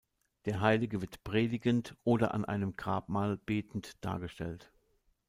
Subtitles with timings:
[0.45, 4.71] Der Heilige wird predigend oder an einem Grabmal betend dargestellt.